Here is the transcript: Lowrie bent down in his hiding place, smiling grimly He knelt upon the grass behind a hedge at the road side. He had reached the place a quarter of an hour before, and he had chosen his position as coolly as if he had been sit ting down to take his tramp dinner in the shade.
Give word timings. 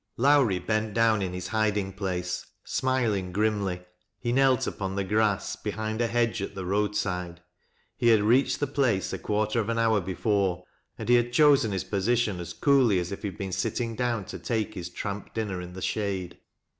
Lowrie 0.17 0.57
bent 0.57 0.95
down 0.95 1.21
in 1.21 1.31
his 1.31 1.49
hiding 1.49 1.93
place, 1.93 2.43
smiling 2.63 3.31
grimly 3.31 3.83
He 4.19 4.31
knelt 4.31 4.65
upon 4.65 4.95
the 4.95 5.03
grass 5.03 5.55
behind 5.55 6.01
a 6.01 6.07
hedge 6.07 6.41
at 6.41 6.55
the 6.55 6.65
road 6.65 6.95
side. 6.95 7.39
He 7.95 8.07
had 8.07 8.23
reached 8.23 8.59
the 8.59 8.65
place 8.65 9.13
a 9.13 9.19
quarter 9.19 9.59
of 9.59 9.69
an 9.69 9.77
hour 9.77 10.01
before, 10.01 10.63
and 10.97 11.07
he 11.07 11.13
had 11.13 11.31
chosen 11.31 11.71
his 11.71 11.83
position 11.83 12.39
as 12.39 12.51
coolly 12.51 12.97
as 12.97 13.11
if 13.11 13.21
he 13.21 13.27
had 13.27 13.37
been 13.37 13.51
sit 13.51 13.75
ting 13.75 13.95
down 13.95 14.25
to 14.25 14.39
take 14.39 14.73
his 14.73 14.89
tramp 14.89 15.35
dinner 15.35 15.61
in 15.61 15.73
the 15.73 15.83
shade. 15.83 16.39